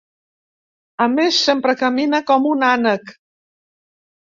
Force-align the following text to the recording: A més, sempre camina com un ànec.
A 1.05 1.07
més, 1.17 1.41
sempre 1.51 1.77
camina 1.83 2.23
com 2.33 2.51
un 2.55 2.67
ànec. 2.71 3.15